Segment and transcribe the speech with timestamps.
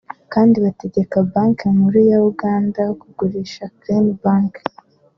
[0.33, 4.53] kandi banategeka Banki Nkuru ya Uganda ku gurisha Crane Bank